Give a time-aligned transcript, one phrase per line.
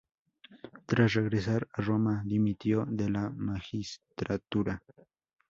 [0.87, 4.81] Tras regresar a Roma, dimitió de la magistratura.